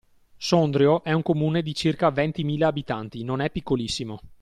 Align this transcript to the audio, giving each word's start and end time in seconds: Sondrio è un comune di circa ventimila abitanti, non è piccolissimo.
Sondrio 0.35 1.03
è 1.03 1.11
un 1.13 1.21
comune 1.21 1.61
di 1.61 1.75
circa 1.75 2.09
ventimila 2.09 2.65
abitanti, 2.65 3.21
non 3.23 3.39
è 3.39 3.51
piccolissimo. 3.51 4.19